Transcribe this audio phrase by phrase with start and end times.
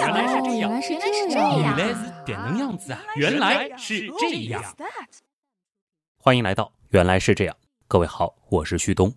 [0.00, 3.00] 原来是这样，原来是这原样，来是这样子啊！
[3.16, 4.64] 原来是这样。
[6.16, 7.54] 欢迎来到《原来是这样》，
[7.86, 9.14] 各位好，我是旭东。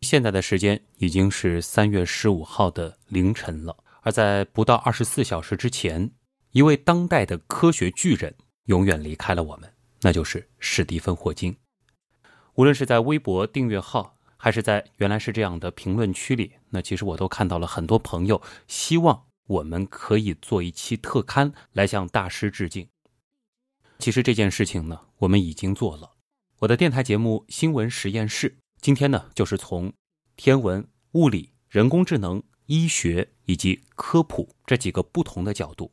[0.00, 6.10] 现在的时间已经是三月十五号的凌晨了，而在不到二十四小时之前，
[6.50, 11.56] 一位当代的科学巨人永远离开了我们，那就是史蒂芬·霍金。
[12.54, 22.88] 无论是在微博订阅号，还是在原来是这样的评论区里，那其实我都看到了很多朋友希望我们可以做一期特刊来向大师致敬。
[23.98, 26.12] 其实这件事情呢，我们已经做了。
[26.60, 29.92] 我的电台节目《新闻实验室》今天呢，就是从
[30.36, 35.92] 天文、物理、人工智能、医学以及科普这几个不同的角度，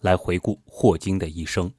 [0.00, 1.72] 来回顾霍金的一生。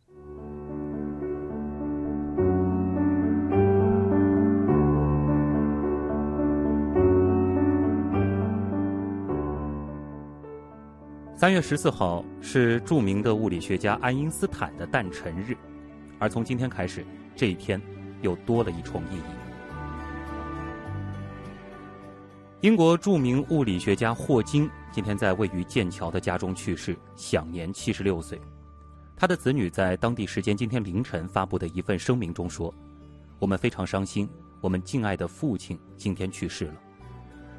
[11.37, 15.55] 三月十四号是著名的物理学家爱因斯坦的诞辰日，
[16.17, 17.79] 而从今天开始，这一天
[18.23, 19.21] 又多了一重意义。
[22.61, 28.41] 英国著名物理学家霍金今天在位于剑桥的家中去世，享年七十六岁。
[29.15, 32.73] 他的子女在当地时间今天凌晨发布的一份声明中说
[33.37, 34.27] ：“我们非常伤心，
[34.59, 36.73] 我们敬爱的父亲今天去世了。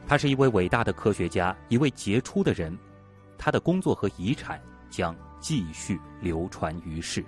[0.05, 2.77] 他是一位伟大的科学家，一位杰出的人。”
[3.39, 7.25] 他的工作和遗产将继续流传于世。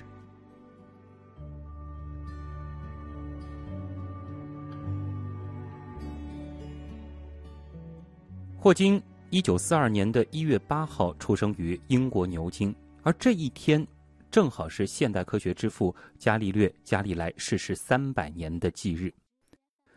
[8.58, 13.86] 霍金一九四二年的一月八号出生于英国牛津，而这一天
[14.30, 19.10] 正好是现代科学之父伽利略·伽利莱逝世三百年的忌日。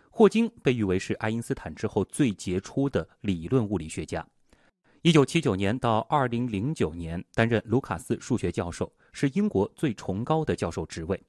[0.10, 4.26] 霍金被誉为是爱因斯坦之后最杰出的理论物理学家。
[5.06, 11.22] 一九七九年到二零零九年担任卢卡斯数学教授，是英国最崇高的教授职位。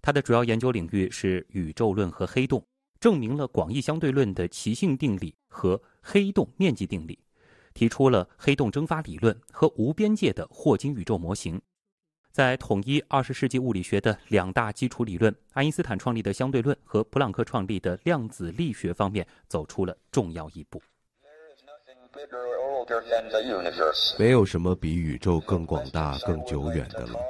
[0.00, 2.64] 他的主要研究领域是宇宙论和黑洞，
[3.00, 7.18] 证明了广义相对论的奇性定理和黑洞面积定理，
[7.74, 11.60] 提出了黑洞蒸发理论和无边界的霍金宇宙模型。
[12.30, 20.80] 在统一二十世纪物理学的两大基础理论——爱因斯坦创立的相对论和普朗克创立的量子力学方面，走出了重要一步。
[24.18, 27.20] 没有什么比宇宙更广大、更久远的了。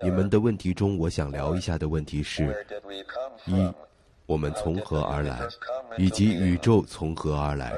[0.00, 2.66] 你们的问题中，我想聊一下的问题是：
[3.46, 3.72] 一，
[4.26, 5.40] 我们从何而来，
[5.96, 7.74] 以及宇宙从何而来？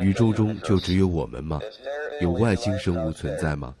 [0.00, 1.60] 宇宙中就只有我们吗？
[2.20, 3.74] 有外星生物存在吗？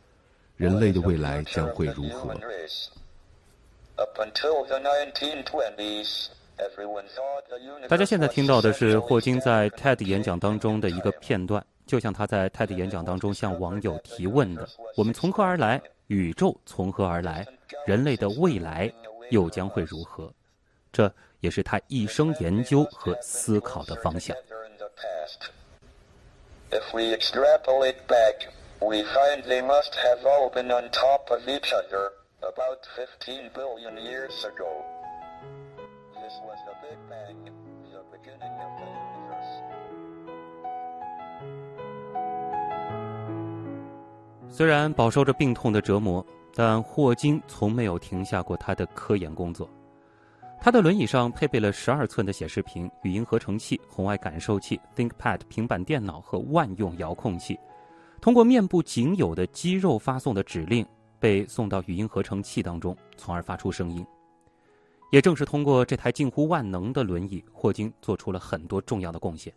[0.56, 2.34] 人类的未来将会如何？
[7.88, 11.64] 大家现在听到的是霍金在 TED 演讲当中的一个片段。
[11.88, 15.80] 就像他在 TED 演讲当中向网友提问的：“我们从何而来？
[16.08, 17.46] 宇宙从何而来？
[17.86, 18.92] 人类的未来
[19.30, 20.30] 又将会如何？”
[20.92, 21.10] 这
[21.40, 24.36] 也是他一生研究和思考的方向。
[44.50, 49.68] 虽然饱受着病痛的折磨，但霍金从没有停下过他的科研工作。
[50.60, 57.56] 他的轮椅上配备了十二寸的显示屏、语音合成器、红外感受器、ThinkPad 平板电脑和万用遥控器，
[58.20, 60.84] 通过面部仅有的肌肉发送的指令
[61.20, 64.04] 被送到语音合成器当中，从而发出声音。
[65.12, 69.52] 也正是通过这台近乎万能的轮椅，霍金做出了很多重要的贡献。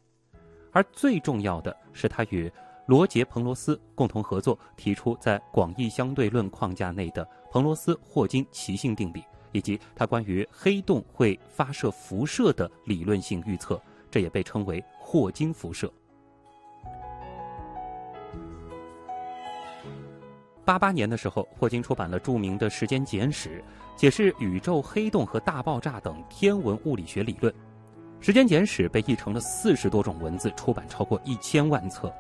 [0.72, 2.50] 而最重要的是，他与
[2.88, 15.92] 罗杰·彭罗斯共同合作提出在广义相对论框架内的彭罗斯霍金奇性定理，以及他关于黑洞会发射辐射的理论性预测，这也被称为霍金辐射。
[20.64, 23.64] 八八年的时候，霍金出版了著名的《时间简史》，
[24.00, 27.52] 解释宇宙、黑洞和大爆炸等天文物理学理论。
[28.20, 32.14] 《时间简史》被译成了四十多种文字，出版超过一千万册。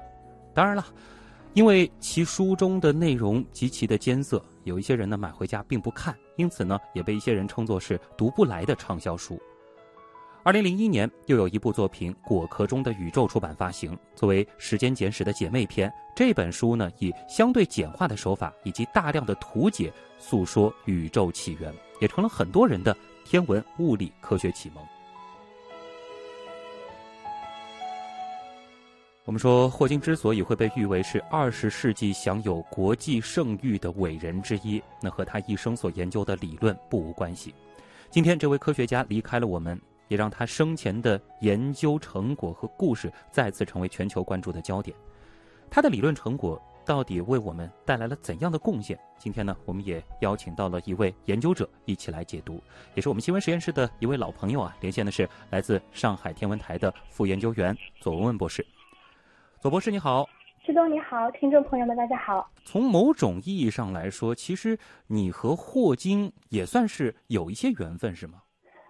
[0.54, 0.86] 当然了，
[1.54, 9.42] 因为其书中的内容极其的艰涩，有一些人呢买回家并不看，因此呢也被一些人称作是读不来的畅销书。
[10.44, 15.92] 二零零一年，又有一部作品《果壳中的宇宙》出版发行，作为《时间简史》的姐妹篇。
[16.16, 24.84] 这本书呢以相对简化的手法以及大量的图解，诉说宇宙起源，也成了很多人的天文物理科学启蒙。
[29.32, 37.56] 我们说，霍金之所以会被誉为是二十世纪享有国际盛誉的伟人之一，那和他一生所研究的理论不无关系。
[38.10, 44.94] 今天，这位科学家离开了我们，也让他生前的研究成果和故事再次成为全球关注的焦点。
[45.70, 49.00] 他的理论成果到底为我们带来了怎样的贡献？
[49.18, 52.62] 今天呢，我们也邀请到了一位研究者一起来解读，
[52.96, 54.76] 也是我们新闻实验室的一位老朋友啊。
[54.82, 58.68] 连线的是来自上海天文台的副研究员左文文博士。
[59.62, 60.28] 左博士你好，
[60.66, 62.50] 志东你好，听众朋友们大家好。
[62.66, 64.76] 从某种意义上来说，其实
[65.06, 68.42] 你和霍金也算是有一些缘分，是吗？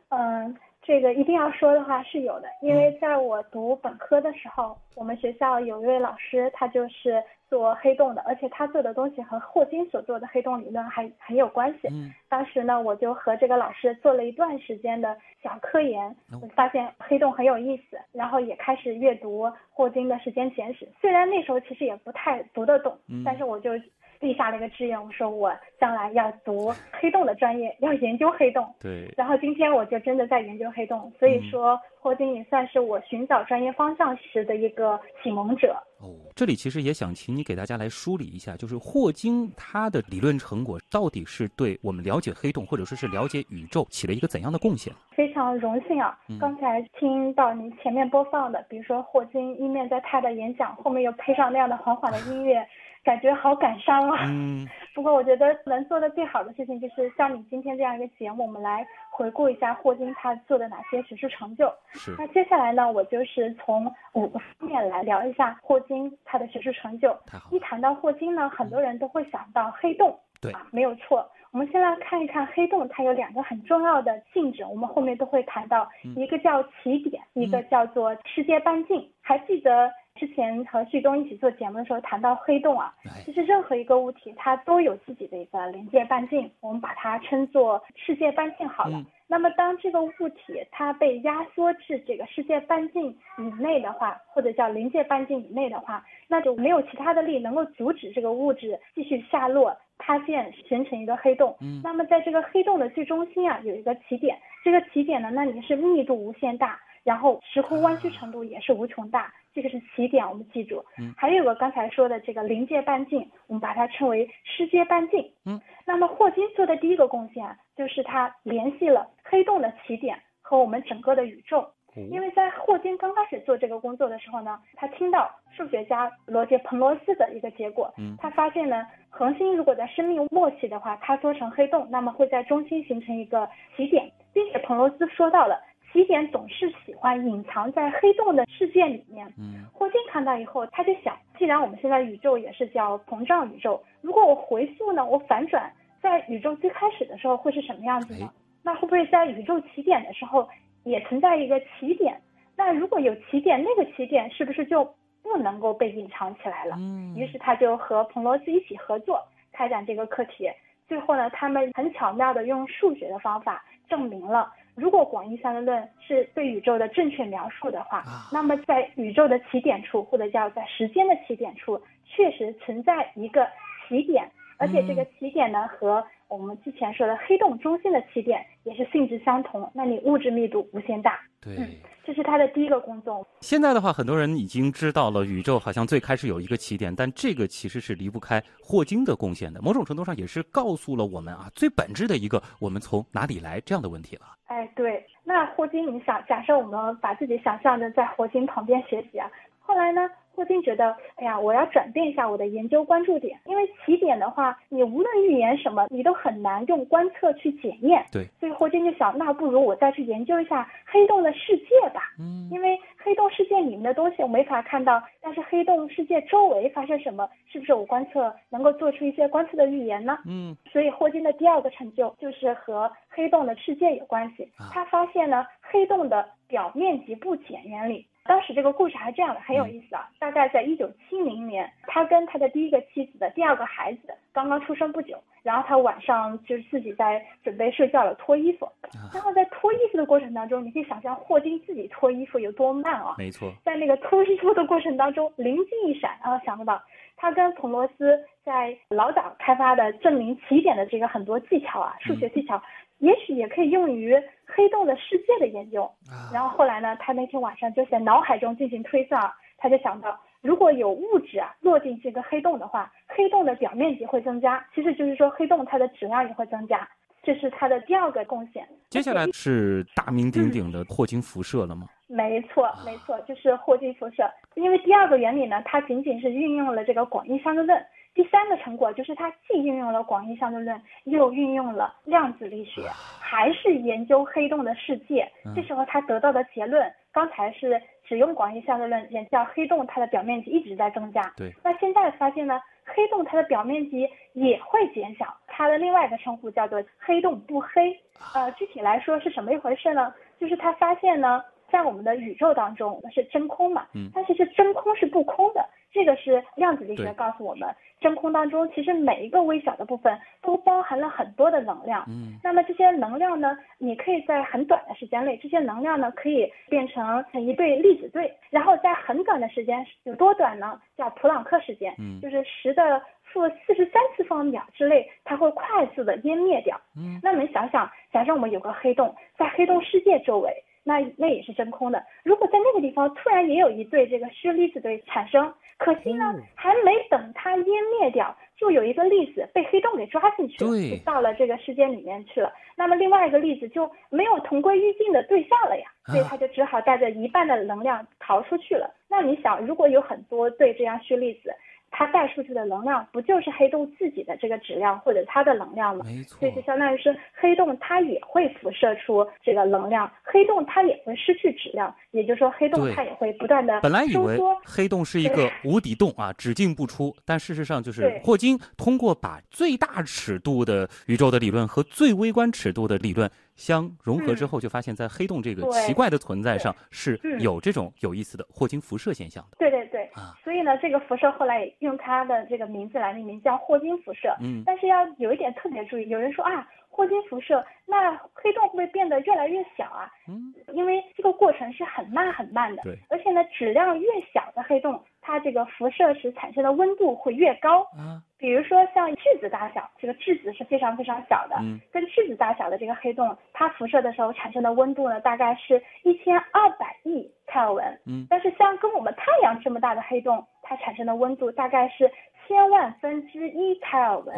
[0.07, 0.55] 嗯。
[0.83, 11.87] 这个一定要说的话是有的，因为在我读本科的时候，我们学校有一位老师，他就是做黑洞的，而且他做的东西和霍金所做的黑洞理论还很有关系。
[11.91, 16.15] 嗯，当时呢，我就和这个老师做了一段时间的小科研，
[16.55, 20.89] 发现黑洞很有意思，然后也开始阅读霍金的时间简史。
[20.99, 23.71] 虽然那时候其实也不太读得懂，但是我就。
[24.21, 28.65] 立下了一个志愿，我说我将来要读黑洞的专业，要研究黑洞。
[28.79, 29.11] 对。
[29.17, 35.75] 然后今天我就真的在研究黑洞，所以说霍金也算是我寻找专业方向时的一个启蒙者。
[35.99, 44.93] 哦，这里其实也想请你给大家来梳理一下，就是霍金他的理论成果到底是对我们了解黑洞或者说是了解宇宙起了一个怎样的贡献？
[45.15, 46.17] 非常荣幸啊！
[46.39, 52.67] 刚才听到您前面播放的，比如说霍金一面在他的演讲，后面又配上那样的缓缓的音乐。
[53.03, 54.25] 感觉好感伤啊！
[54.27, 61.71] 嗯， 不过我觉得能做的最好的事情就是像你今天这样一个节目，我们来回顾一下霍金他做的哪些学术成就。
[61.93, 62.13] 是。
[62.17, 67.09] 那接下来呢，我就是从五个方面来聊一下霍金他的学术成就。
[67.25, 67.49] 太好。
[67.51, 70.17] 一谈到霍金呢，很多人都会想到黑洞。
[70.39, 70.53] 对。
[70.71, 71.27] 没有错。
[71.51, 79.11] 我们先来看一看黑洞，它有两个很重要的性质，我们后面都会谈到，一个叫起点，一个叫做世界半径。
[79.19, 79.91] 还记得？
[80.15, 82.93] 之前和旭东一起做节目的时候谈到黑洞啊，
[83.25, 89.03] 其实任何一个物体它都有自己的一个临界半径，我们把它称作世界半径好了。
[89.27, 101.55] 那么当这个物体它被压缩至这个世界半径以内的话，或者叫临界半径以内的话，那就没有其他的力能够阻止这个物质继续下落塌陷形成一个黑洞。
[101.61, 106.79] 嗯，那么在这个黑洞的最中心啊有一个起点，这个起点呢那里是密度无限大。
[107.03, 110.83] 然后时空弯曲程度也是无穷大，这个是起点，我们记住。
[110.97, 115.31] 嗯，还有个刚才说的这个临界半径，我们把它称为世界半径。
[115.45, 117.43] 嗯，那么霍金做的第一个贡献
[117.75, 121.67] 就是他联系了黑洞的起点和我们整个的宇宙。
[122.09, 127.93] 因为在霍金刚开始做这个工作的时候呢，他听到数学家罗杰彭罗斯的一个结果。
[127.97, 133.45] 嗯，他发现呢，恒星如果在生命末期的话，它缩成黑洞，那么会在中心形成一个
[133.75, 135.61] 起点，并且彭罗斯说到了。
[135.91, 139.27] 起点总是喜欢隐藏在黑洞的世界里面。
[139.37, 145.71] 嗯，霍金看到以后，他就想，既然我们现在宇宙也是叫膨胀宇宙，如果我回溯呢，我反转
[146.01, 148.31] 在宇宙最开始的时候会是什么样子呢？
[148.63, 150.47] 那会不会在宇宙起点的时候
[150.83, 152.19] 也存在一个起点？
[152.55, 154.83] 那如果有起点，那个起点是不是就
[155.23, 156.75] 不能够被隐藏起来了？
[156.77, 159.19] 嗯，于是他就和彭罗斯一起合作
[159.51, 160.49] 开展这个课题。
[160.87, 164.51] 最后呢，他们很巧妙的用数学的方法证明了。
[164.75, 173.47] 如果广义相对论是对宇宙的正确描述的话，那么在宇宙的起点处，或者叫在时间的起点处，确实存在一个
[173.87, 174.29] 起点，
[174.61, 181.19] 而且这个起点呢和我们之前说的黑洞中心的起点也是性质相同，那你物质密度无限大。
[181.41, 181.57] 对，
[182.05, 183.25] 这是它的第一个工作。
[183.39, 189.59] 现在的话，很多人已经知道了宇宙好像最开始有一个起点，但这个其实是离不开霍金的贡献的。
[189.63, 194.21] 某种程度上也是告诉了我们啊，最本质的一个我们从哪里来这样的问题了。
[194.45, 199.27] 哎，对，那霍金，你想，假设我们把自己想象的在霍金旁边学习啊，
[199.59, 200.07] 后来呢？
[200.33, 208.03] 霍金觉得，哎呀，我要转变一下我的研究关注点，因为起点的话，你无论预言什么，你都很难用观测去检验。
[208.11, 212.01] 对，所以霍金就想，那不如我再去研究一下黑洞的世界吧。
[212.19, 220.17] 嗯，因为黑洞世界里面的东西我没法看到，但是黑洞世界周围发生什么，是不是我观测能够做出一些观测的预言呢？
[220.25, 224.49] 嗯，所以霍金的第二个成就就是和黑洞的世界有关系。
[224.71, 228.05] 他发现呢，黑洞的表面积不减原理。
[228.23, 230.07] 当时这个故事还这样的，很有意思啊。
[230.19, 238.69] 大概在一九七零年，他跟他的第一个妻子的第二个孩子刚刚出生不久，然后他晚上就是自己在准备睡觉了，脱衣服。
[239.13, 243.15] 然后在脱衣服的过程当中，你可以想象霍金自己脱衣服有多慢啊。
[243.17, 246.81] 没错，在那个脱衣服的过程当中，灵机一闪，然后想到
[247.17, 252.61] 他跟彭罗斯在老早开发的证明起点的这个很多技巧啊，数学技巧。
[253.01, 254.15] 也许也可以用于
[254.45, 255.91] 黑洞的世界的研究。
[256.33, 259.19] 然后后来呢，他那天晚上就在脑海中进行推算，
[259.57, 266.87] 他就想到，如果有物质啊落进这个黑洞的话，黑洞的表面积会增加，其实就是说黑洞它的质量也会增加，
[267.23, 268.67] 这是它的第二个贡献。
[268.89, 271.87] 接下来是大名鼎鼎的霍金辐射了吗？
[272.07, 274.29] 没错，没错，就是霍金辐射。
[274.55, 277.83] 因为第二个原理呢，它仅仅是运用了这个广义相对论。
[278.13, 282.81] 第三个成果就是它既运用了广义相对论，又运用了量子力学，
[283.19, 285.29] 还是研究黑洞的世界。
[285.55, 291.33] 这时候他得到的结论，刚才是只用广义相对论研究黑洞，它的表面积一直在增加。
[291.37, 291.51] 对。
[291.63, 297.97] 那现在发现呢，黑洞它的表面积也会减小，它的另外一个称呼叫做黑洞不黑。
[298.35, 300.13] 呃，具体来说是什么一回事呢？
[300.39, 305.65] 就是他发现呢，在我们的宇宙当中是真空嘛，嗯，但其实真空是不空的。
[305.93, 307.67] 这个是量子力学告诉我们，
[307.99, 312.05] 真空当中其实每一个微小的部分都包含了很多的能量。
[312.07, 320.79] 嗯，那么这些能量呢，你可以在很短的时间内，这些能量呢可以变成一对粒子对，然后在很短的时间，有多短呢？
[320.95, 326.79] 叫普朗克时间，嗯，就是十的负四十三次方秒之内，它会快速的湮灭掉。
[326.95, 330.63] 嗯，那我们想想，假设我们有个黑洞，在黑洞世界周围。
[330.83, 332.03] 那那也是真空的。
[332.23, 337.65] 如果在那个地方突然也有一对这个虚粒子对产生，可惜呢，还没等它湮
[337.99, 342.51] 灭掉，就有一个粒子被黑洞给抓进去了，就到了这个世界里面去了。
[342.75, 348.93] 那么另外一个粒子就没有同归于尽的对象了呀，所以它就只好带着一半的能量逃出去了。
[349.07, 351.53] 那你想，如果有很多对这样虚粒子，
[351.91, 356.05] 它带出去的能量不就是黑洞自己的这个质量或者它的能量吗？
[356.07, 379.57] 没错，所以就相当于是黑洞它也会辐射出这个能量，黑洞它也会失去质量，也就是说黑洞它也会不断的本来以为黑洞是一个无底洞啊，只进不出，但事实上就 是霍金通过把最大尺度的宇宙的理论和最微观尺度的理论相融合之后，就发现，在黑洞这个奇怪的存在上是有这种有意思的霍金辐射现象的。
[379.59, 384.35] 对对对，啊，所以呢，这个辐射后来用它的这个名字来命名，叫霍金辐射。
[384.41, 390.11] 嗯，但是要有一点特别注意，有人说啊，霍金辐射，那黑洞会不会变得越来越小啊？
[390.27, 392.83] 嗯，因为这个过程是很慢很慢的。
[392.83, 397.81] 对，而且呢，质量越小的黑洞，它这个辐射时产生的温度会越高。
[397.97, 401.55] 啊，比如说像质子大小，这个质子是非常非常小的。
[401.61, 407.85] 嗯，跟质子大小的这个黑洞，它辐射的时候产生的温度呢，大概是一千二百亿开尔文。
[408.05, 412.11] 嗯，但是像跟我们太阳这么大的黑洞，它产生的温度大概是。
[412.47, 414.35] 千万分之一开尔文，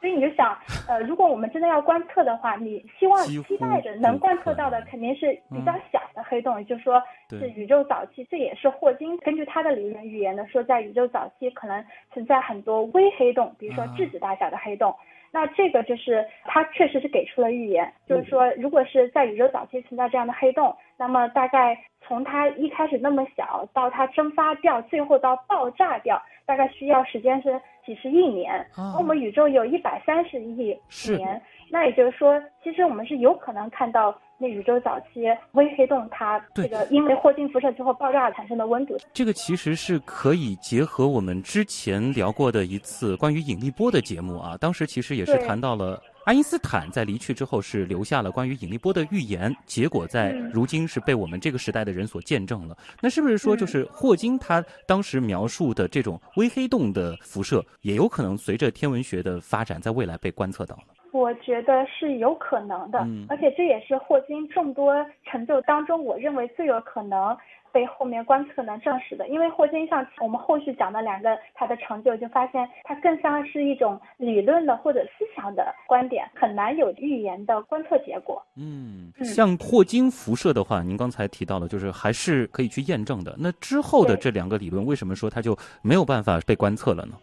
[0.00, 7.00] 所以你就想，呃，如果我们真的要观测的话，你希望期待着能观测到的肯定是比较小的黑洞，也就是说
[7.30, 8.24] 是宇宙早期。
[8.30, 14.94] 这也是霍金根据他的理论预言的，说在宇宙早期可能存在很多微黑洞，比如说质子大小的黑洞。
[15.32, 26.22] 那这个就是他确实是给出了预言，就是说如果是在宇宙早期存在这样的黑洞，那么大概从它一开始那么小到它蒸发掉，最后到爆炸掉。
[26.46, 28.62] 大概需要时间是几十亿年，
[28.98, 30.78] 我们宇宙有一百三十亿
[31.16, 31.40] 年，
[31.70, 34.14] 那也就是说，其实我们是有可能看到
[34.44, 35.22] 那宇宙早期
[35.52, 38.94] 微黑洞它这个因为霍金辐射之后爆炸产生的温度。
[39.14, 45.98] 这个其实是可以结合我们之前聊过的一次关于引力波的节目啊，当时其实也是谈到了。
[46.26, 52.76] 爱因斯坦在离去之后是留下了关于引力波的预言，结果在如今是被我们这个时代的人所见证了。
[53.00, 60.93] 那是不是说，就是霍金他当时描述的这种微黑洞的辐射，也有可能随着天文学的发展，在未来被观测到呢？
[61.14, 64.94] 我觉得是有可能的，而且这也是霍金众多
[65.24, 67.36] 成就当中，我认为最有可能。
[67.74, 78.40] 被后面观测能证实的，因为霍金像我们后续讲的两个他的成就，就发现他更像是一种理论的或者思想的观点，很难有预言的观测结果。
[78.56, 83.34] 嗯，像霍金辐射的话，您刚才提到了，就是还是可以去验证的。
[83.36, 87.16] 那之后的这两个理论，为什么说它就没有办法被观测了呢？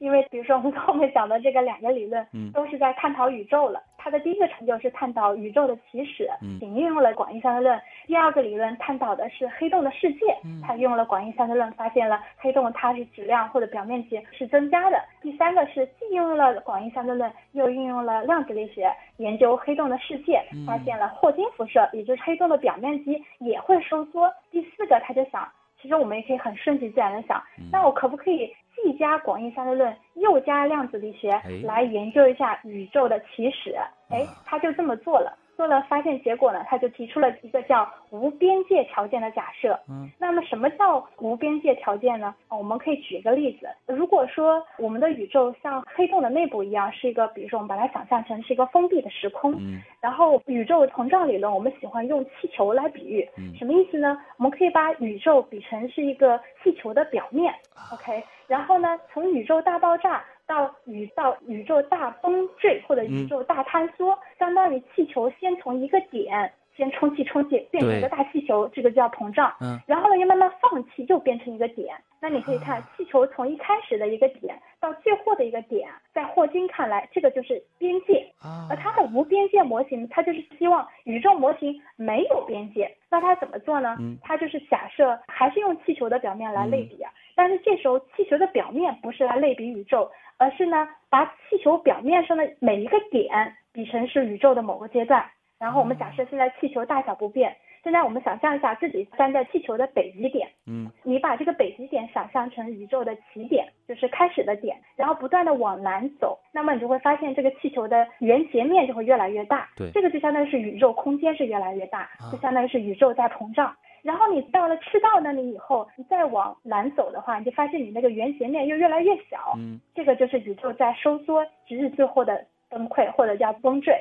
[0.00, 3.82] 嗯，因为比如说我们后面讲的这个两个理论，嗯，都是在探讨宇宙了。
[3.98, 6.28] 它的第一个成就是探讨宇宙的起始，
[6.60, 7.80] 仅运用了广义相对论。
[8.06, 10.20] 第二个理论探讨的是黑洞的世界，
[10.64, 15.02] 它运用了广义相对论，发现了黑洞它是质量或者表面积是增加的。
[15.20, 24.32] 第三个是既应用了广义相对论，又运用了量子力学研究黑洞的世界，发现了霍金辐射，也就是黑洞的表面积也会收缩。
[24.52, 25.48] 第四个他就想，
[25.86, 27.40] 其实我们也可以很顺其自然的想，
[27.70, 28.52] 那我可不可以？
[28.74, 33.72] 既加广义相对论，又加量子力学来研究一下宇宙的起始，
[34.10, 35.38] 哎，他就这么做了。
[35.56, 39.78] 做了发现，结果呢，他就提出了一个叫无边界条件的假设。
[39.88, 42.34] 嗯，那么什么叫无边界条件呢？
[42.50, 54.20] 我们可以举一个例子，如果说我们的宇宙像黑洞的内部一样，是一个，比如说我们把它想象成是一个封闭的时空，嗯，然后宇宙膨胀理论，我们喜欢用气球来比喻，嗯什么意思呢？
[54.36, 57.54] 我们可以把宇宙比成是一个气球的表面
[57.92, 60.22] ，OK，然后呢，从宇宙大爆炸。
[60.46, 69.52] 到宇到宇宙大崩坠或者宇宙大坍缩，相当于气球先从一个点先充气充气变成一个大气球，这个叫膨胀。
[69.60, 71.96] 嗯，然后呢又慢慢放气，又变成一个点。
[72.26, 78.26] 那你可以看气球从一开始的一个点到最后的一个点，在霍金看来，这个就是边界。
[78.40, 82.92] 啊，而他的无边界模型，它就是希望宇宙模型没有边界。
[83.08, 83.96] 那他怎么做呢？
[84.00, 90.10] 嗯，它就是假设还是用气球的表面来类比啊，但是这时候气球的表面不是来类比宇宙。
[90.38, 95.24] 而是呢，把气球表面上的每一个点比成是宇宙的某个阶段，
[95.58, 97.56] 然后我们假设现在气球大小不变，
[97.86, 113.72] 现在我们想象一下自己站在气球的北极点，嗯，你把这个北极点想象成宇宙的起点，就是开始的点，然后不断的往南走，那么你就会发现这个气球的圆截面就会越来越大，对，这个就相当于是宇宙空间是越来越大，就相当于是宇宙在膨胀。
[114.02, 119.54] 然后你到了赤道那里以后，你再往南走的话，你就发现你那个圆截面又越来越小。
[119.58, 123.94] 嗯，这个就是宇宙在收缩，直至最后的崩溃或者叫崩坠。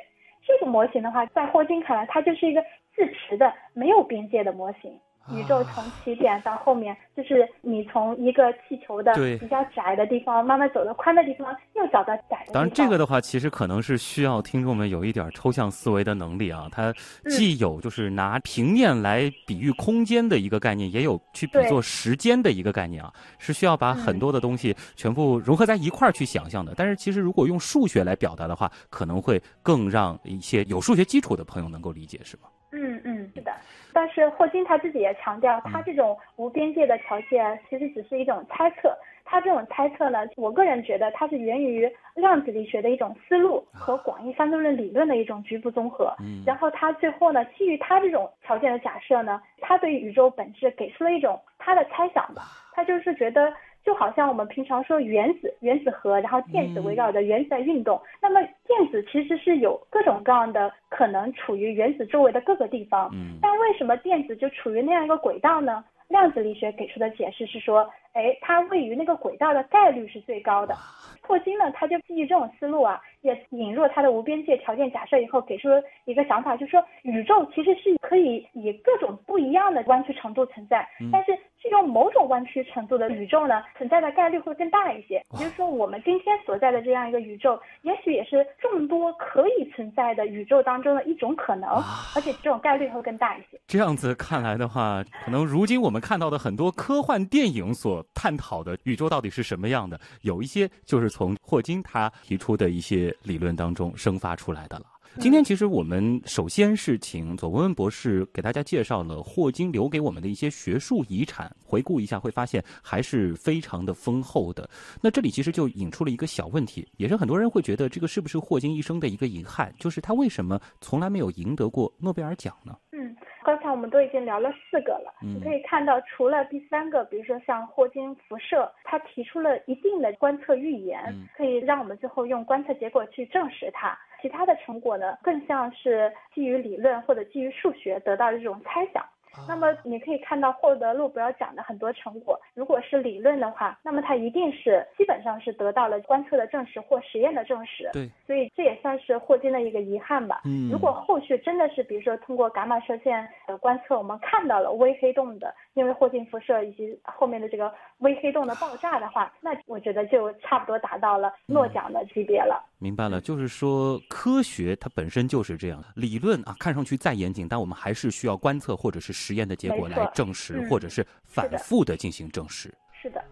[0.48, 2.64] 这个模型的话，在霍金看来，它就是一个
[2.96, 4.92] 自持的、没有边界的模型。
[5.34, 12.54] 宇宙从起点到后面，就是你从一个气球的比较窄的地方，慢慢走到宽的地方，又找到窄的地方。
[12.54, 16.70] 当然，这个的话，其实可能是需要听众们有一点抽象思维的能力啊。
[16.72, 16.94] 它
[17.28, 26.76] 既有就是拿平面来比喻空间的一个概念，也有去比作时间的一个概念啊，是需要把很多的东西全部融合在一块儿去想象的。
[26.78, 32.44] 但是，其实如果用数学来表达的话，可能会更让一些有数学基础的朋友能够理解，是吗？
[32.76, 33.52] 嗯嗯，是的。
[33.94, 38.94] 但是霍金他自己也强调，他这种无边界的条件其实只是一种猜测。
[39.24, 46.14] 他这种猜测呢，我个人觉得它是源于量子力学的一种思路和广义相对论理论的一种局部综合。
[46.20, 46.44] 嗯。
[46.46, 52.44] 然后他最后呢，基于他这种条件的假设呢，他对宇宙本质给出了一种他的猜想吧。
[52.74, 53.52] 他就是觉得。
[53.86, 58.02] 就好像我们平常说原子、原子核，然后电子围绕着原子在运动。
[58.20, 63.10] 那么电子其实是有各种各样的可能处于原子周围的各个地方。
[63.14, 63.38] 嗯。
[63.42, 65.86] 但为什么电子就处于那样一个轨道呢？
[66.08, 70.74] 量子力学给出的解释是说，哎，它位于那个轨道的概率是最高的。
[71.22, 75.68] 霍金呢，他就基于这种思路啊，也引入他的无边界条件假设以后，给出
[76.06, 85.16] 一个想法，就是说宇宙其实是可以以各种不一样的弯曲程度存在，但是这种某种弯曲程度的宇宙呢，存在的概率会更大一些。
[85.34, 91.68] 也就是说，我们今天所在的这样一个宇宙，也许也是众多可以存在的宇宙当中的一种可能，
[92.16, 93.60] 而且这种概率会更大一些。
[93.66, 104.86] 这样子看来的话，可能如今我们看到的很多科幻电影所探讨的宇宙到底是什么样的，有一些就是从霍金他提出的一些理论当中生发出来的了。
[105.18, 114.70] 今天其实我们首先是请左文文博士给大家介绍了霍金留给我们的一些学术遗产，回顾一下会发现还是非常的丰厚的。
[115.02, 122.76] 那这里其实就引出了一个小问题，也是很多人会觉得这个是不是霍金一生的一个遗憾，就是他为什么从来没有赢得过诺贝尔奖呢？
[122.98, 133.98] 嗯，刚才我们都已经聊了四个了，你可以看到，除了第三个，比如说像霍金辐射，他提出了一定的观测预言，可以让我们最后用观测结果去证实它。
[134.22, 139.06] 其他的成果呢，更像是基于理论或者基于数学得到的这种猜想。
[139.48, 147.90] 那么你可以看到获得诺贝尔奖的很多成果，如果是理论的话，那么它一定是基本上是得到了观测的证实或实验的证实。
[147.94, 150.42] 对，所以这也算是霍金的一个遗憾吧。
[150.46, 162.66] 嗯，如果后续真的是比如说通过伽马射线的观测，我们看到了微黑洞的因为霍金辐射以及后面的这个微黑洞的爆炸的话，那我觉得就差不多达到了诺奖的级别了。
[162.80, 172.74] 明白了，就是说科学它本身就是这样，理论啊看上去再严谨，但我们还是需要观测或者是实验的结果来证实，或者是反复的进行证实。
[172.94, 173.24] 是的。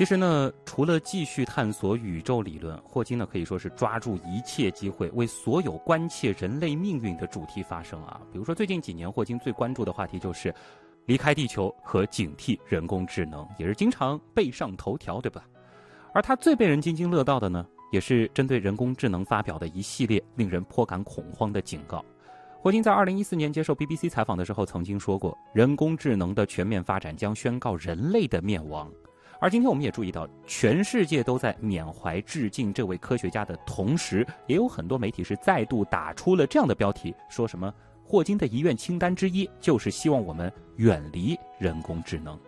[0.00, 8.18] 其实呢，除了继续探索宇宙理论，霍金呢可以说是抓住一切机会，为所有关切人类命运的主题发声啊。
[8.32, 10.54] 比如说最近几年，霍金最关注的话题就是
[11.04, 15.44] 离开地球和警惕人工智能，也是经常被上头条，对吧？
[16.14, 22.02] 而他最被人津津乐道的呢，也是针对人工智能发表的一系列令人颇感恐慌的警告。
[22.62, 28.90] 霍金在二零一四年接受 BBC 采访的时候曾经说过，人工智能的全面发展将宣告人类的灭亡。
[29.40, 37.72] 而今天我们也注意到，全世界都在缅怀致敬这位科学家的同时，也有很多媒体是再度打出了这样的标题，说什么
[38.04, 42.38] 霍金的遗愿清单之一就是希望我们远离人工智能。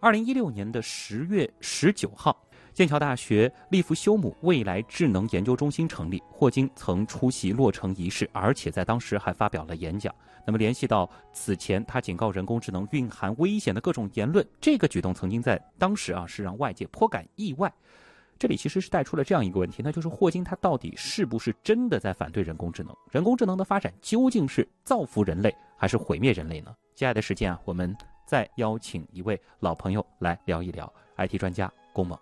[0.00, 2.36] 二零一六年的十月十九号。
[2.74, 10.12] 剑桥大学利弗休姆未来智能研究中心成立，霍金曾出席落成仪式，而且在当时还发表了演讲。
[10.44, 17.72] 那么，联系到此前他警告人工智能蕴含危险的各种言论，这个举动曾经在当时啊是让外界颇感意外。
[18.40, 22.92] 这里其实是带出了这样一个问题，那就是霍金他到底是不是真的在反对人工智能？
[23.12, 26.74] 人工智能的发展究竟是造福人类还是毁灭人类呢？
[26.96, 32.18] 接下来的时间啊，我们再邀请一位老朋友来聊一聊 IT 专家龚猛。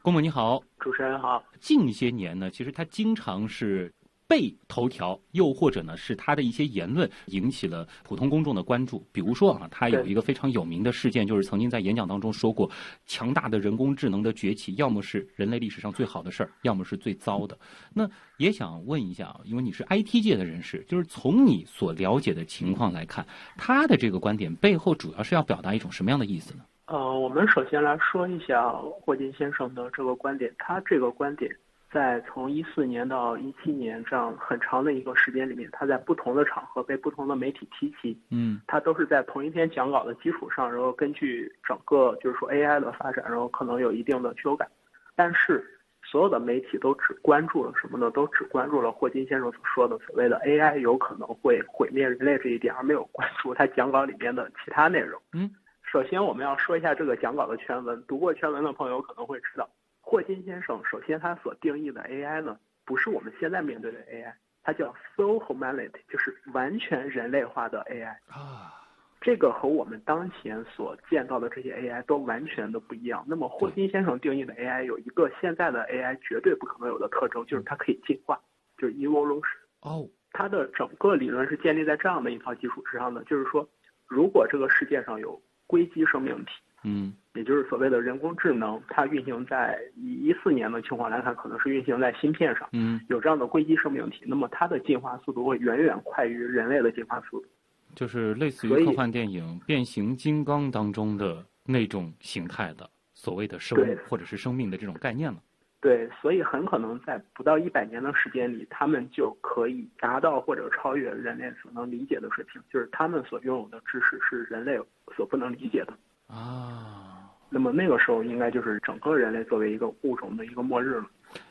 [0.00, 1.42] 郭某你好，主持人好。
[1.60, 3.92] 近些年呢，其实他经常是
[4.28, 9.04] 被头条，又或者呢是他的一些言论引起了普通公众的关注。
[9.12, 12.70] 比如说啊，他有一个非常有名的事件，就是曾经在演讲当中说过，
[13.06, 17.58] 强大的人工智能的崛起，要么是人类历史上最好的事儿，要么是最糟的。
[17.92, 18.08] 那
[18.38, 23.26] 也想问一下啊，因为你是 IT 界的人士，就是从你所了解的情况来看，
[23.58, 26.62] 他的这个观点背后主要是要表达一种什么样的意思呢？
[26.88, 30.50] 呃，我们首先来说一下霍金先生的这个观点。
[30.58, 31.54] 他这个观点
[31.92, 38.18] 在从一四年到一七年这样很长的一个时间里面，他在不同的场合被不同的媒体提起。
[38.30, 44.66] 嗯，他都是在同一篇讲稿的基础上，然后根据整个就是说 AI 的发展，然后可能有一定的修改。
[45.14, 45.62] 但是
[46.02, 48.10] 所有的媒体都只关注了什么呢？
[48.12, 55.20] 都只关注了霍金先生所说的所谓的 AI 有可能会毁灭人类这一点，而没有关注他讲稿里面的其他内容。
[55.34, 55.50] 嗯。
[55.90, 58.02] 首先，我们要说一下这个讲稿的全文。
[58.06, 59.66] 读过全文的朋友可能会知道，
[60.02, 68.74] 霍金先生首先他所定义的 AI 呢，不是我们现在面对的 AI，它叫 full humanity，就是完全人类化的 AI 啊。
[69.20, 73.24] 这个和我们当前所见到的这些 AI 都完全的不一样。
[73.26, 78.38] 那么，霍金先生定义的 AI 有一个现在的 AI 绝对不可能有的特征，就是它可以进化，
[78.76, 79.42] 就是 evolution。
[79.80, 83.66] 哦，它的整个理论是建立在这样的一套基础之上的，就是说，
[84.06, 86.50] 如果这个世界上有硅基生命体，
[86.82, 97.46] 嗯，也就是所谓的人工智能，它运行在以一四年的情况来看，可能是运行在芯片上，嗯，有这样的硅基生命体，那么它的进化速度会远远快于人类的进化速度，
[97.94, 105.38] 就是类似于科幻电影《变形金刚》当中的那种形态的所谓的生物或者是生命的这种概念了。
[105.80, 114.76] 对，所以很可能在不到一百年的时间里，他们就可以达到或者超越人类所能理解的水平，就是他们所拥有的知识是人类
[115.14, 115.94] 所不能理解的
[116.26, 117.30] 啊。
[117.48, 121.06] 那么那个时候，应该就是整个人类作为一个物种的一个末日了。